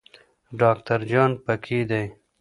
ډاکټر 0.59 0.99
جان 1.11 1.31
پکې 1.45 1.79
دی. 1.89 2.05